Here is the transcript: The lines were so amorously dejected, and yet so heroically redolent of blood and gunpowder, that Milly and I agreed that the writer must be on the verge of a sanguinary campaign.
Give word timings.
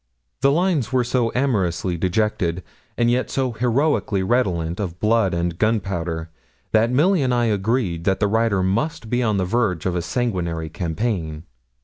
The 0.41 0.51
lines 0.51 0.91
were 0.91 1.03
so 1.03 1.31
amorously 1.35 1.95
dejected, 1.95 2.63
and 2.97 3.11
yet 3.11 3.29
so 3.29 3.51
heroically 3.51 4.23
redolent 4.23 4.79
of 4.79 4.99
blood 4.99 5.31
and 5.35 5.55
gunpowder, 5.59 6.31
that 6.71 6.89
Milly 6.89 7.21
and 7.21 7.31
I 7.31 7.45
agreed 7.45 8.05
that 8.05 8.19
the 8.19 8.27
writer 8.27 8.63
must 8.63 9.11
be 9.11 9.21
on 9.21 9.37
the 9.37 9.45
verge 9.45 9.85
of 9.85 9.95
a 9.95 10.01
sanguinary 10.01 10.69
campaign. 10.69 11.43